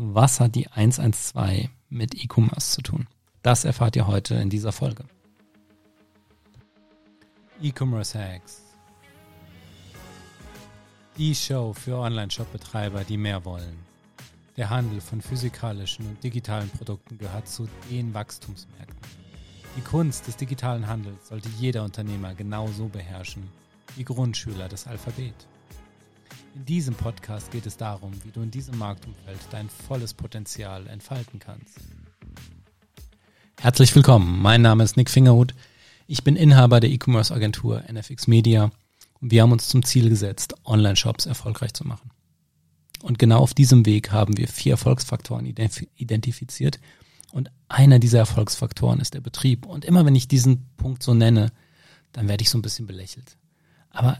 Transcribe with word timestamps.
Was 0.00 0.38
hat 0.38 0.54
die 0.54 0.68
112 0.68 1.68
mit 1.88 2.14
E-Commerce 2.14 2.70
zu 2.70 2.82
tun? 2.82 3.08
Das 3.42 3.64
erfahrt 3.64 3.96
ihr 3.96 4.06
heute 4.06 4.36
in 4.36 4.48
dieser 4.48 4.70
Folge. 4.70 5.02
E-Commerce 7.60 8.16
Hacks. 8.16 8.62
Die 11.16 11.34
Show 11.34 11.72
für 11.72 11.96
Online-Shop-Betreiber, 11.96 13.02
die 13.02 13.16
mehr 13.16 13.44
wollen. 13.44 13.76
Der 14.56 14.70
Handel 14.70 15.00
von 15.00 15.20
physikalischen 15.20 16.06
und 16.06 16.22
digitalen 16.22 16.70
Produkten 16.70 17.18
gehört 17.18 17.48
zu 17.48 17.68
den 17.90 18.14
Wachstumsmärkten. 18.14 18.96
Die 19.76 19.82
Kunst 19.82 20.28
des 20.28 20.36
digitalen 20.36 20.86
Handels 20.86 21.26
sollte 21.26 21.48
jeder 21.58 21.82
Unternehmer 21.82 22.36
genauso 22.36 22.86
beherrschen 22.86 23.48
wie 23.96 24.04
Grundschüler 24.04 24.68
das 24.68 24.86
Alphabet. 24.86 25.48
In 26.54 26.64
diesem 26.64 26.94
Podcast 26.94 27.50
geht 27.50 27.66
es 27.66 27.76
darum, 27.76 28.12
wie 28.24 28.30
du 28.30 28.40
in 28.42 28.50
diesem 28.50 28.78
Marktumfeld 28.78 29.38
dein 29.50 29.68
volles 29.68 30.14
Potenzial 30.14 30.86
entfalten 30.86 31.38
kannst. 31.38 31.78
Herzlich 33.60 33.94
willkommen, 33.94 34.40
mein 34.40 34.62
Name 34.62 34.84
ist 34.84 34.96
Nick 34.96 35.10
Fingerhut. 35.10 35.54
Ich 36.06 36.24
bin 36.24 36.36
Inhaber 36.36 36.80
der 36.80 36.90
E-Commerce-Agentur 36.90 37.82
NFX 37.92 38.26
Media 38.26 38.70
und 39.20 39.30
wir 39.30 39.42
haben 39.42 39.52
uns 39.52 39.68
zum 39.68 39.84
Ziel 39.84 40.08
gesetzt, 40.08 40.54
Online-Shops 40.64 41.26
erfolgreich 41.26 41.74
zu 41.74 41.86
machen. 41.86 42.10
Und 43.02 43.18
genau 43.18 43.38
auf 43.38 43.54
diesem 43.54 43.86
Weg 43.86 44.10
haben 44.10 44.36
wir 44.36 44.48
vier 44.48 44.72
Erfolgsfaktoren 44.72 45.46
identifiziert 45.46 46.80
und 47.30 47.50
einer 47.68 47.98
dieser 47.98 48.18
Erfolgsfaktoren 48.18 49.00
ist 49.00 49.14
der 49.14 49.20
Betrieb. 49.20 49.66
Und 49.66 49.84
immer 49.84 50.06
wenn 50.06 50.16
ich 50.16 50.28
diesen 50.28 50.66
Punkt 50.76 51.02
so 51.02 51.14
nenne, 51.14 51.52
dann 52.12 52.26
werde 52.26 52.42
ich 52.42 52.50
so 52.50 52.58
ein 52.58 52.62
bisschen 52.62 52.86
belächelt. 52.86 53.36
Aber 53.90 54.18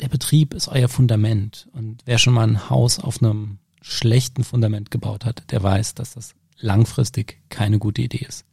der 0.00 0.08
Betrieb 0.08 0.54
ist 0.54 0.68
euer 0.68 0.88
Fundament. 0.88 1.68
Und 1.72 2.02
wer 2.06 2.18
schon 2.18 2.34
mal 2.34 2.46
ein 2.46 2.70
Haus 2.70 2.98
auf 2.98 3.22
einem 3.22 3.58
schlechten 3.82 4.44
Fundament 4.44 4.90
gebaut 4.90 5.24
hat, 5.24 5.50
der 5.50 5.62
weiß, 5.62 5.94
dass 5.94 6.14
das 6.14 6.34
langfristig 6.58 7.38
keine 7.48 7.78
gute 7.78 8.02
Idee 8.02 8.24
ist. 8.26 8.44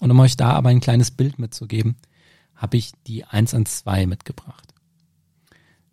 Und 0.00 0.10
um 0.10 0.20
euch 0.20 0.36
da 0.36 0.50
aber 0.52 0.68
ein 0.70 0.80
kleines 0.80 1.10
Bild 1.10 1.38
mitzugeben, 1.38 1.96
habe 2.54 2.76
ich 2.76 2.92
die 3.06 3.24
112 3.24 4.06
mitgebracht. 4.06 4.72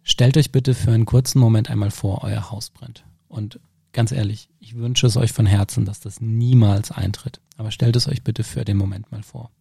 Stellt 0.04 0.38
euch 0.38 0.52
bitte 0.52 0.74
für 0.74 0.92
einen 0.92 1.06
kurzen 1.06 1.40
Moment 1.40 1.70
einmal 1.70 1.92
vor, 1.92 2.24
euer 2.24 2.50
Haus 2.52 2.70
brennt. 2.70 3.04
Und 3.28 3.60
ganz 3.92 4.12
ehrlich, 4.12 4.50
ich 4.60 4.76
wünsche 4.76 5.08
es 5.08 5.18
euch 5.18 5.32
von 5.32 5.46
Herzen, 5.46 5.86
dass 5.86 6.00
das 6.00 6.22
niemals 6.22 6.92
eintritt. 6.92 7.42
Aber 7.58 7.72
stellt 7.72 7.96
es 7.96 8.08
euch 8.08 8.24
bitte 8.24 8.44
für 8.44 8.66
den 8.66 8.78
Moment 8.78 9.12
mal 9.12 9.24
vor. 9.24 9.52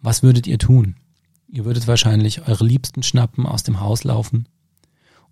Was 0.00 0.22
würdet 0.22 0.46
ihr 0.46 0.58
tun? 0.58 0.96
Ihr 1.56 1.64
würdet 1.64 1.86
wahrscheinlich 1.86 2.46
eure 2.46 2.66
Liebsten 2.66 3.02
schnappen, 3.02 3.46
aus 3.46 3.62
dem 3.62 3.80
Haus 3.80 4.04
laufen 4.04 4.46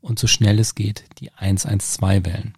und 0.01 0.19
so 0.19 0.27
schnell 0.27 0.59
es 0.59 0.75
geht 0.75 1.05
die 1.19 1.31
112 1.35 2.25
wählen. 2.25 2.55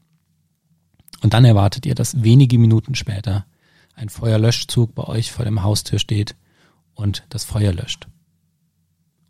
Und 1.21 1.35
dann 1.35 1.45
erwartet 1.45 1.85
ihr, 1.85 1.97
dass 1.97 2.23
wenige 2.23 2.61
Minuten 2.61 2.95
später 2.95 3.45
ein 3.97 4.09
Feuerlöschzug 4.09 4.95
bei 4.95 5.03
euch 5.03 5.33
vor 5.33 5.45
dem 5.45 5.65
Haustür 5.65 5.99
steht 5.99 6.37
und 6.95 7.25
das 7.29 7.43
Feuer 7.43 7.73
löscht. 7.73 8.07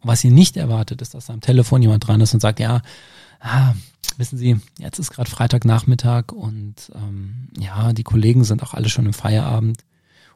Was 0.02 0.22
ihr 0.22 0.32
nicht 0.32 0.58
erwartet, 0.58 1.00
ist, 1.00 1.14
dass 1.14 1.30
am 1.30 1.40
Telefon 1.40 1.80
jemand 1.80 2.06
dran 2.06 2.20
ist 2.20 2.34
und 2.34 2.40
sagt, 2.40 2.60
ja, 2.60 2.82
ah, 3.40 3.72
wissen 4.18 4.36
Sie, 4.36 4.60
jetzt 4.78 4.98
ist 4.98 5.12
gerade 5.12 5.30
Freitagnachmittag 5.30 6.32
und 6.32 6.92
ähm, 6.94 7.48
ja, 7.58 7.94
die 7.94 8.04
Kollegen 8.04 8.44
sind 8.44 8.62
auch 8.62 8.74
alle 8.74 8.90
schon 8.90 9.06
im 9.06 9.14
Feierabend. 9.14 9.78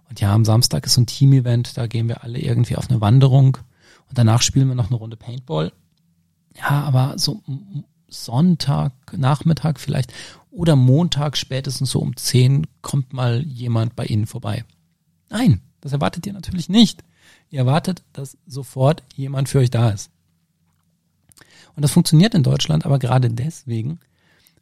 Und 0.09 0.23
ja, 0.23 0.33
am 0.33 0.47
Samstag 0.47 0.87
ist 0.87 0.95
so 0.95 1.03
ein 1.03 1.07
Team-Event, 1.07 1.77
da 1.77 1.87
gehen 1.87 2.09
wir 2.09 2.25
alle 2.25 2.39
irgendwie 2.39 2.77
auf 2.77 2.89
eine 2.89 3.03
Wanderung 3.03 3.59
und 4.11 4.19
danach 4.19 4.43
spielen 4.43 4.69
wir 4.69 4.75
noch 4.75 4.89
eine 4.89 4.97
Runde 4.97 5.17
Paintball. 5.17 5.73
Ja, 6.57 6.83
aber 6.83 7.15
so 7.17 7.43
Sonntag, 8.09 8.93
Nachmittag 9.17 9.79
vielleicht 9.81 10.13
oder 10.51 10.75
Montag 10.77 11.37
spätestens 11.37 11.91
so 11.91 12.01
um 12.01 12.17
10 12.17 12.67
kommt 12.83 13.13
mal 13.13 13.43
jemand 13.43 13.95
bei 13.95 14.05
Ihnen 14.05 14.27
vorbei. 14.27 14.65
Nein, 15.29 15.63
das 15.81 15.93
erwartet 15.93 16.27
ihr 16.27 16.33
natürlich 16.33 16.69
nicht. 16.69 17.05
Ihr 17.51 17.61
erwartet, 17.61 18.03
dass 18.13 18.37
sofort 18.47 19.05
jemand 19.15 19.49
für 19.49 19.61
euch 19.61 19.71
da 19.71 19.91
ist. 19.91 20.11
Und 21.77 21.83
das 21.83 21.93
funktioniert 21.93 22.35
in 22.35 22.43
Deutschland 22.43 22.85
aber 22.85 22.99
gerade 22.99 23.31
deswegen, 23.31 24.01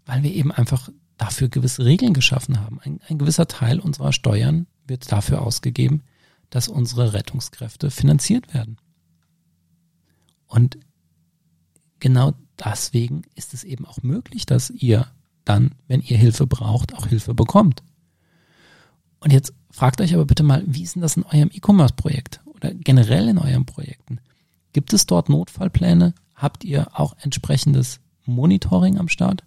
weil 0.04 0.22
wir 0.22 0.32
eben 0.34 0.53
einfach 0.53 0.91
dafür 1.16 1.48
gewisse 1.48 1.87
Regeln 1.87 2.12
geschaffen 2.12 2.60
haben. 2.60 2.81
Ein, 2.84 3.00
ein 3.08 3.19
gewisser 3.19 3.48
Teil 3.48 3.81
unserer 3.81 4.12
Steuern 4.12 4.66
wird 4.87 5.10
dafür 5.10 5.41
ausgegeben, 5.41 6.03
dass 6.50 6.69
unsere 6.69 7.14
Rettungskräfte 7.14 7.91
finanziert 7.91 8.53
werden. 8.53 8.76
Und 10.48 10.78
genau 12.00 12.32
deswegen 12.59 13.22
ist 13.34 13.54
es 13.54 13.64
eben 13.64 13.86
auch 13.86 14.03
möglich, 14.03 14.47
dass 14.47 14.70
ihr 14.70 15.06
dann, 15.44 15.75
wenn 15.86 16.03
ihr 16.03 16.19
Hilfe 16.19 16.47
braucht, 16.47 16.94
auch 16.94 17.06
Hilfe 17.06 17.34
bekommt. 17.34 17.82
Und 19.20 19.32
jetzt 19.32 19.53
fragt 19.70 20.00
euch 20.00 20.14
aber 20.14 20.26
bitte 20.26 20.42
mal, 20.42 20.62
wie 20.66 20.82
ist 20.82 20.94
denn 20.94 21.03
das 21.03 21.16
in 21.16 21.25
eurem 21.25 21.50
E-Commerce-Projekt 21.53 22.41
oder 22.47 22.75
generell 22.75 23.28
in 23.28 23.38
euren 23.38 23.66
Projekten? 23.66 24.20
Gibt 24.72 24.92
es 24.92 25.06
dort 25.06 25.28
Notfallpläne? 25.28 26.14
Habt 26.34 26.64
ihr 26.64 26.88
auch 26.98 27.16
entsprechendes 27.20 28.00
Monitoring 28.26 28.98
am 28.98 29.08
Start? 29.08 29.44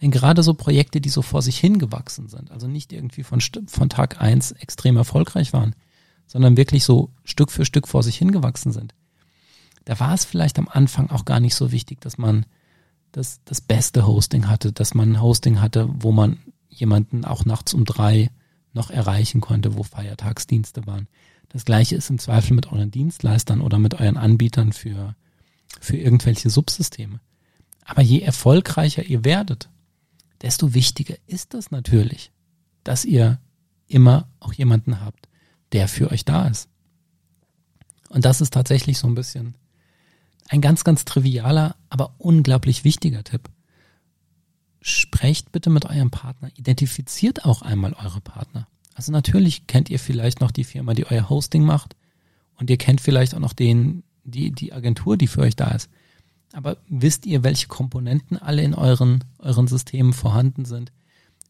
Denn 0.00 0.10
gerade 0.10 0.42
so 0.42 0.54
Projekte, 0.54 1.00
die 1.00 1.10
so 1.10 1.20
vor 1.20 1.42
sich 1.42 1.58
hingewachsen 1.58 2.28
sind, 2.28 2.50
also 2.50 2.66
nicht 2.66 2.92
irgendwie 2.92 3.22
von, 3.22 3.40
von 3.40 3.88
Tag 3.90 4.20
eins 4.20 4.52
extrem 4.52 4.96
erfolgreich 4.96 5.52
waren, 5.52 5.74
sondern 6.26 6.56
wirklich 6.56 6.84
so 6.84 7.10
Stück 7.24 7.50
für 7.50 7.66
Stück 7.66 7.86
vor 7.86 8.02
sich 8.02 8.16
hingewachsen 8.16 8.72
sind, 8.72 8.94
da 9.90 9.98
war 9.98 10.14
es 10.14 10.24
vielleicht 10.24 10.56
am 10.60 10.68
Anfang 10.68 11.10
auch 11.10 11.24
gar 11.24 11.40
nicht 11.40 11.56
so 11.56 11.72
wichtig, 11.72 12.00
dass 12.00 12.16
man 12.16 12.46
das, 13.10 13.40
das 13.44 13.60
beste 13.60 14.06
Hosting 14.06 14.46
hatte, 14.46 14.70
dass 14.70 14.94
man 14.94 15.14
ein 15.14 15.20
Hosting 15.20 15.60
hatte, 15.60 15.88
wo 15.92 16.12
man 16.12 16.38
jemanden 16.68 17.24
auch 17.24 17.44
nachts 17.44 17.74
um 17.74 17.84
drei 17.84 18.30
noch 18.72 18.92
erreichen 18.92 19.40
konnte, 19.40 19.76
wo 19.76 19.82
Feiertagsdienste 19.82 20.86
waren. 20.86 21.08
Das 21.48 21.64
gleiche 21.64 21.96
ist 21.96 22.08
im 22.08 22.20
Zweifel 22.20 22.54
mit 22.54 22.70
euren 22.70 22.92
Dienstleistern 22.92 23.60
oder 23.60 23.80
mit 23.80 23.94
euren 23.94 24.16
Anbietern 24.16 24.72
für, 24.72 25.16
für 25.80 25.96
irgendwelche 25.96 26.50
Subsysteme. 26.50 27.18
Aber 27.84 28.02
je 28.02 28.20
erfolgreicher 28.20 29.02
ihr 29.02 29.24
werdet, 29.24 29.70
desto 30.40 30.72
wichtiger 30.72 31.16
ist 31.26 31.52
das 31.52 31.72
natürlich, 31.72 32.30
dass 32.84 33.04
ihr 33.04 33.40
immer 33.88 34.28
auch 34.38 34.52
jemanden 34.52 35.00
habt, 35.00 35.28
der 35.72 35.88
für 35.88 36.12
euch 36.12 36.24
da 36.24 36.46
ist. 36.46 36.68
Und 38.08 38.24
das 38.24 38.40
ist 38.40 38.52
tatsächlich 38.52 38.96
so 38.96 39.08
ein 39.08 39.16
bisschen 39.16 39.56
ein 40.50 40.60
ganz, 40.60 40.82
ganz 40.82 41.04
trivialer, 41.04 41.76
aber 41.88 42.14
unglaublich 42.18 42.82
wichtiger 42.82 43.22
Tipp. 43.22 43.48
Sprecht 44.82 45.52
bitte 45.52 45.70
mit 45.70 45.86
eurem 45.86 46.10
Partner. 46.10 46.50
Identifiziert 46.56 47.44
auch 47.44 47.62
einmal 47.62 47.92
eure 47.92 48.20
Partner. 48.20 48.66
Also 48.94 49.12
natürlich 49.12 49.68
kennt 49.68 49.90
ihr 49.90 50.00
vielleicht 50.00 50.40
noch 50.40 50.50
die 50.50 50.64
Firma, 50.64 50.92
die 50.94 51.06
euer 51.06 51.30
Hosting 51.30 51.64
macht. 51.64 51.94
Und 52.56 52.68
ihr 52.68 52.78
kennt 52.78 53.00
vielleicht 53.00 53.34
auch 53.34 53.38
noch 53.38 53.52
den, 53.52 54.02
die, 54.24 54.50
die 54.50 54.72
Agentur, 54.72 55.16
die 55.16 55.28
für 55.28 55.42
euch 55.42 55.54
da 55.54 55.68
ist. 55.68 55.88
Aber 56.52 56.78
wisst 56.88 57.26
ihr, 57.26 57.44
welche 57.44 57.68
Komponenten 57.68 58.36
alle 58.36 58.62
in 58.62 58.74
euren, 58.74 59.22
euren 59.38 59.68
Systemen 59.68 60.12
vorhanden 60.12 60.64
sind? 60.64 60.90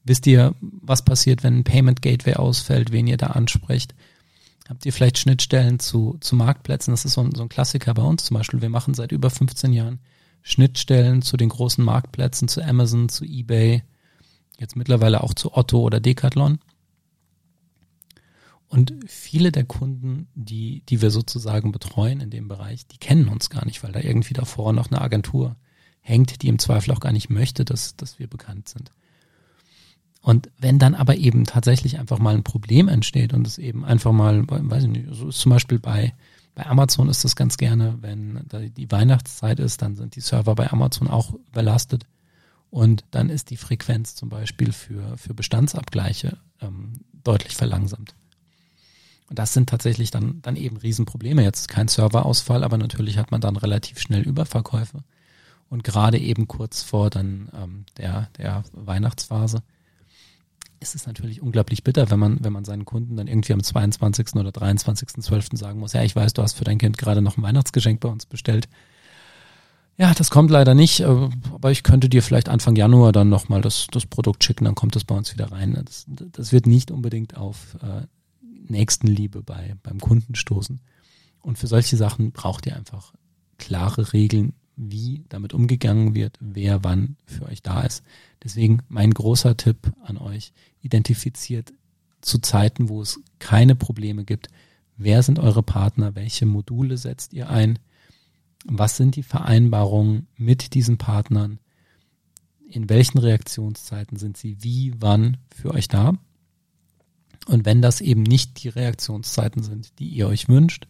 Wisst 0.05 0.27
ihr, 0.27 0.55
was 0.61 1.03
passiert, 1.07 1.43
wenn 1.43 1.61
ein 1.61 1.65
Payment 1.65 2.03
Gateway 2.03 2.35
ausfällt, 2.35 2.93
wen 2.93 3.07
ihr 3.07 3.17
da 3.17 3.29
ansprecht? 3.29 3.95
Habt 4.71 4.87
ihr 4.87 4.93
vielleicht 4.93 5.19
Schnittstellen 5.19 5.81
zu, 5.81 6.17
zu 6.21 6.37
Marktplätzen? 6.37 6.93
Das 6.93 7.05
ist 7.05 7.15
so 7.15 7.23
ein, 7.23 7.35
so 7.35 7.43
ein 7.43 7.49
Klassiker 7.49 7.93
bei 7.93 8.05
uns 8.05 8.25
zum 8.25 8.37
Beispiel. 8.37 8.63
Wir 8.63 8.69
machen 8.69 8.95
seit 8.95 9.11
über 9.11 9.29
15 9.29 9.73
Jahren 9.73 9.99
Schnittstellen 10.43 11.23
zu 11.23 11.37
den 11.37 11.49
großen 11.49 11.85
Marktplätzen, 11.85 12.47
zu 12.47 12.63
Amazon, 12.63 13.09
zu 13.09 13.25
eBay, 13.25 13.83
jetzt 14.61 14.77
mittlerweile 14.77 15.25
auch 15.25 15.35
zu 15.35 15.57
Otto 15.57 15.81
oder 15.81 15.99
Decathlon. 15.99 16.61
Und 18.69 18.95
viele 19.09 19.51
der 19.51 19.65
Kunden, 19.65 20.29
die, 20.37 20.85
die 20.89 21.03
wir 21.03 21.11
sozusagen 21.11 21.73
betreuen 21.73 22.21
in 22.21 22.31
dem 22.31 22.47
Bereich, 22.47 22.87
die 22.87 22.99
kennen 22.99 23.27
uns 23.27 23.51
gar 23.51 23.65
nicht, 23.65 23.83
weil 23.83 23.91
da 23.91 23.99
irgendwie 23.99 24.35
davor 24.35 24.73
noch 24.73 24.93
eine 24.93 25.01
Agentur 25.01 25.57
hängt, 26.01 26.43
die 26.43 26.49
im 26.49 26.61
Zweifel 26.61 26.93
auch 26.93 27.01
gar 27.01 27.13
nicht 27.13 27.29
möchte, 27.29 27.65
dass, 27.65 27.97
dass 27.97 28.21
wir 28.21 28.29
bekannt 28.29 28.69
sind. 28.69 28.93
Und 30.23 30.51
wenn 30.59 30.79
dann 30.79 30.95
aber 30.95 31.17
eben 31.17 31.45
tatsächlich 31.45 31.99
einfach 31.99 32.19
mal 32.19 32.35
ein 32.35 32.45
Problem 32.45 32.89
entsteht 32.89 33.33
und 33.33 33.47
es 33.47 33.59
eben 33.59 33.85
einfach 33.85 34.13
mal, 34.13 34.45
weiß 34.47 34.85
ich 34.85 34.91
nicht, 34.91 35.07
so 35.11 35.29
ist 35.29 35.41
zum 35.41 35.51
Beispiel 35.51 35.79
bei, 35.79 36.15
bei 36.55 36.67
Amazon 36.67 37.09
ist 37.09 37.25
das 37.25 37.37
ganz 37.37 37.57
gerne, 37.57 37.97
wenn 38.03 38.47
die 38.77 38.91
Weihnachtszeit 38.91 39.61
ist, 39.61 39.81
dann 39.81 39.97
sind 39.97 40.17
die 40.17 40.21
Server 40.21 40.55
bei 40.55 40.71
Amazon 40.71 41.09
auch 41.09 41.35
überlastet. 41.51 42.05
Und 42.69 43.05
dann 43.11 43.31
ist 43.31 43.51
die 43.51 43.57
Frequenz 43.57 44.15
zum 44.15 44.29
Beispiel 44.29 44.73
für, 44.73 45.17
für 45.17 45.35
Bestandsabgleiche 45.35 46.37
ähm, 46.61 47.01
deutlich 47.25 47.57
verlangsamt. 47.57 48.15
Und 49.29 49.39
das 49.39 49.55
sind 49.55 49.71
tatsächlich 49.71 50.11
dann, 50.11 50.43
dann 50.43 50.57
eben 50.57 50.77
Riesenprobleme. 50.77 51.43
Jetzt 51.43 51.69
kein 51.69 51.89
Serverausfall, 51.89 52.63
aber 52.63 52.79
natürlich 52.79 53.17
hat 53.17 53.31
man 53.31 53.41
dann 53.41 53.57
relativ 53.57 53.99
schnell 53.99 54.23
Überverkäufe. 54.23 55.03
Und 55.69 55.85
gerade 55.85 56.19
eben 56.19 56.47
kurz 56.47 56.83
vor 56.83 57.11
dann 57.11 57.49
ähm, 57.55 57.85
der, 57.97 58.29
der 58.37 58.65
Weihnachtsphase 58.73 59.63
ist 60.81 60.95
es 60.95 61.07
natürlich 61.07 61.43
unglaublich 61.43 61.85
bitter, 61.85 62.11
wenn 62.11 62.19
man, 62.19 62.43
wenn 62.43 62.53
man 62.53 62.65
seinen 62.65 62.87
Kunden 62.87 63.17
dann 63.17 63.29
irgendwie 63.29 63.53
am 63.53 63.63
22. 63.63 64.35
oder 64.37 64.51
23.12. 64.51 65.57
sagen 65.57 65.79
muss, 65.79 65.93
ja, 65.93 66.03
ich 66.03 66.17
weiß, 66.17 66.33
du 66.33 66.43
hast 66.43 66.55
für 66.55 66.65
dein 66.65 66.79
Kind 66.79 66.97
gerade 66.97 67.21
noch 67.21 67.37
ein 67.37 67.43
Weihnachtsgeschenk 67.43 68.01
bei 68.01 68.09
uns 68.09 68.25
bestellt. 68.25 68.69
ja, 69.99 70.15
das 70.15 70.31
kommt 70.31 70.51
leider 70.51 70.75
nicht, 70.75 71.01
äh, 71.01 71.29
aber 71.53 71.71
ich 71.71 71.83
könnte 71.83 72.09
dir 72.09 72.23
vielleicht 72.23 72.49
Anfang 72.49 72.77
Januar 72.77 73.13
dann 73.13 73.29
nochmal 73.29 73.61
das, 73.61 73.89
das 73.93 74.07
Produkt 74.07 74.43
schicken, 74.43 74.65
dann 74.65 74.75
kommt 74.75 74.97
das 74.97 75.05
bei 75.05 75.15
uns 75.15 75.35
wieder 75.35 75.53
rein. 75.53 75.79
Das, 75.85 76.07
das 76.09 76.51
wird 76.51 76.67
nicht 76.67 76.91
unbedingt 76.91 77.37
auf 77.37 77.77
äh, 77.83 78.07
Nächstenliebe 78.69 79.43
bei, 79.43 79.77
beim 79.83 80.01
Kunden 80.01 80.35
stoßen. 80.35 80.81
Und 81.43 81.59
für 81.59 81.67
solche 81.67 81.97
Sachen 81.99 82.33
braucht 82.33 82.67
ihr 82.67 82.77
einfach 82.77 83.13
klare 83.59 84.15
Regeln, 84.15 84.55
wie 84.89 85.25
damit 85.29 85.53
umgegangen 85.53 86.15
wird, 86.15 86.39
wer 86.41 86.83
wann 86.85 87.17
für 87.27 87.47
euch 87.47 87.63
da 87.63 87.83
ist. 87.83 88.03
Deswegen 88.43 88.83
mein 88.89 89.13
großer 89.13 89.57
Tipp 89.57 89.93
an 90.03 90.17
euch, 90.17 90.53
identifiziert 90.81 91.73
zu 92.21 92.39
Zeiten, 92.39 92.89
wo 92.89 93.03
es 93.03 93.21
keine 93.39 93.75
Probleme 93.75 94.25
gibt, 94.25 94.49
wer 94.97 95.23
sind 95.23 95.39
eure 95.39 95.63
Partner, 95.63 96.15
welche 96.15 96.47
Module 96.47 96.97
setzt 96.97 97.33
ihr 97.33 97.51
ein, 97.51 97.79
was 98.65 98.97
sind 98.97 99.17
die 99.17 99.23
Vereinbarungen 99.23 100.27
mit 100.37 100.75
diesen 100.75 100.99
Partnern, 100.99 101.59
in 102.69 102.89
welchen 102.89 103.19
Reaktionszeiten 103.19 104.17
sind 104.17 104.37
sie 104.37 104.63
wie, 104.63 104.95
wann 104.99 105.39
für 105.55 105.73
euch 105.73 105.89
da. 105.89 106.15
Und 107.47 107.65
wenn 107.65 107.83
das 107.83 108.01
eben 108.01 108.23
nicht 108.23 108.63
die 108.63 108.69
Reaktionszeiten 108.69 109.63
sind, 109.63 109.99
die 109.99 110.09
ihr 110.09 110.29
euch 110.29 110.49
wünscht, 110.49 110.87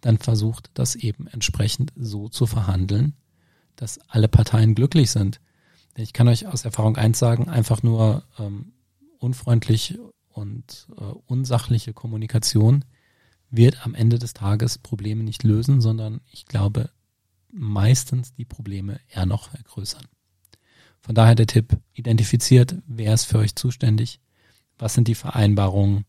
dann 0.00 0.18
versucht 0.18 0.70
das 0.74 0.94
eben 0.94 1.26
entsprechend 1.26 1.92
so 1.96 2.28
zu 2.28 2.46
verhandeln, 2.46 3.14
dass 3.76 3.98
alle 4.08 4.28
Parteien 4.28 4.74
glücklich 4.74 5.10
sind. 5.10 5.40
Denn 5.96 6.04
ich 6.04 6.12
kann 6.12 6.28
euch 6.28 6.46
aus 6.46 6.64
Erfahrung 6.64 6.96
eins 6.96 7.18
sagen, 7.18 7.48
einfach 7.48 7.82
nur 7.82 8.24
ähm, 8.38 8.72
unfreundlich 9.18 9.98
und 10.28 10.88
äh, 10.96 11.04
unsachliche 11.26 11.92
Kommunikation 11.92 12.84
wird 13.50 13.84
am 13.86 13.94
Ende 13.94 14.18
des 14.18 14.34
Tages 14.34 14.78
Probleme 14.78 15.24
nicht 15.24 15.42
lösen, 15.42 15.80
sondern 15.80 16.20
ich 16.30 16.46
glaube 16.46 16.90
meistens 17.50 18.34
die 18.34 18.44
Probleme 18.44 19.00
eher 19.08 19.26
noch 19.26 19.48
vergrößern. 19.50 20.04
Von 21.00 21.14
daher 21.14 21.34
der 21.34 21.46
Tipp, 21.46 21.78
identifiziert, 21.94 22.76
wer 22.86 23.14
ist 23.14 23.24
für 23.24 23.38
euch 23.38 23.54
zuständig, 23.56 24.20
was 24.78 24.94
sind 24.94 25.08
die 25.08 25.14
Vereinbarungen 25.14 26.04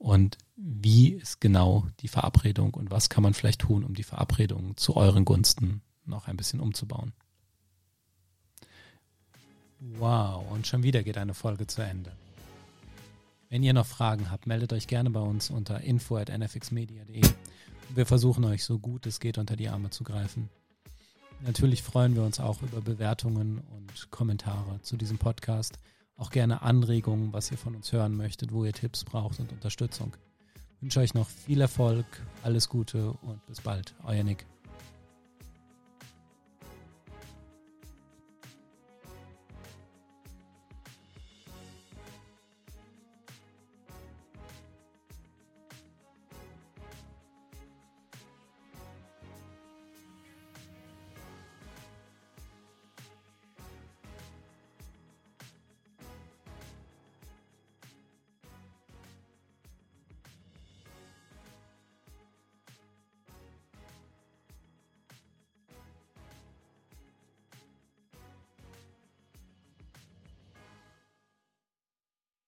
und 0.00 0.38
wie 0.56 1.10
ist 1.10 1.42
genau 1.42 1.86
die 2.00 2.08
Verabredung 2.08 2.72
und 2.72 2.90
was 2.90 3.10
kann 3.10 3.22
man 3.22 3.34
vielleicht 3.34 3.60
tun, 3.60 3.84
um 3.84 3.94
die 3.94 4.02
Verabredung 4.02 4.74
zu 4.78 4.96
euren 4.96 5.26
Gunsten 5.26 5.82
noch 6.06 6.26
ein 6.26 6.38
bisschen 6.38 6.58
umzubauen. 6.58 7.12
Wow, 9.78 10.50
und 10.50 10.66
schon 10.66 10.82
wieder 10.82 11.02
geht 11.02 11.18
eine 11.18 11.34
Folge 11.34 11.66
zu 11.66 11.82
Ende. 11.82 12.12
Wenn 13.50 13.62
ihr 13.62 13.74
noch 13.74 13.86
Fragen 13.86 14.30
habt, 14.30 14.46
meldet 14.46 14.72
euch 14.72 14.86
gerne 14.86 15.10
bei 15.10 15.20
uns 15.20 15.50
unter 15.50 15.82
info 15.82 16.16
at 16.16 16.30
nfxmedia.de. 16.30 17.22
Wir 17.94 18.06
versuchen 18.06 18.44
euch 18.46 18.64
so 18.64 18.78
gut 18.78 19.04
es 19.04 19.20
geht 19.20 19.36
unter 19.36 19.54
die 19.54 19.68
Arme 19.68 19.90
zu 19.90 20.02
greifen. 20.02 20.48
Natürlich 21.42 21.82
freuen 21.82 22.14
wir 22.14 22.22
uns 22.22 22.40
auch 22.40 22.62
über 22.62 22.80
Bewertungen 22.80 23.58
und 23.58 24.10
Kommentare 24.10 24.80
zu 24.80 24.96
diesem 24.96 25.18
Podcast. 25.18 25.78
Auch 26.20 26.30
gerne 26.30 26.60
Anregungen, 26.60 27.32
was 27.32 27.50
ihr 27.50 27.56
von 27.56 27.74
uns 27.74 27.92
hören 27.92 28.14
möchtet, 28.14 28.52
wo 28.52 28.66
ihr 28.66 28.74
Tipps 28.74 29.04
braucht 29.04 29.40
und 29.40 29.50
Unterstützung. 29.52 30.14
Ich 30.76 30.82
wünsche 30.82 31.00
euch 31.00 31.14
noch 31.14 31.26
viel 31.26 31.62
Erfolg, 31.62 32.04
alles 32.42 32.68
Gute 32.68 33.12
und 33.22 33.44
bis 33.46 33.62
bald. 33.62 33.94
Euer 34.04 34.22
Nick. 34.22 34.44